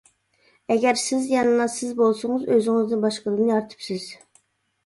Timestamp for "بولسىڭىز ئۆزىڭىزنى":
2.01-2.99